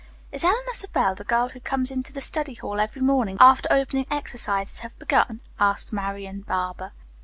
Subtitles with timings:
[0.31, 4.07] "Is Eleanor Savell the girl who comes into the study hall every morning after opening
[4.09, 6.91] exercises have begun?" asked Marian Barber.